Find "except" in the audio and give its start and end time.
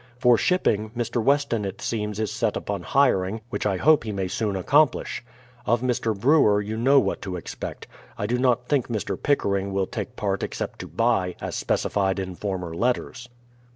10.41-10.79